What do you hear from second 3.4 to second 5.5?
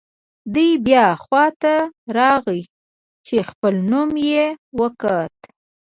خپل نوم یې وکوت.